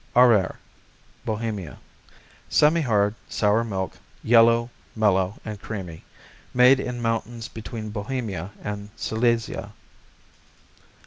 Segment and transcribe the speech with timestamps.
[0.15, 0.55] Arber
[1.25, 1.77] Bohemia
[2.49, 6.03] Semihard; sour milk; yellow; mellow and creamy.
[6.55, 9.73] Made in mountains between Bohemia and Silesia.